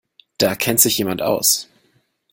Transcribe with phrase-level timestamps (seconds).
[0.39, 1.69] Da kennt sich jemand aus.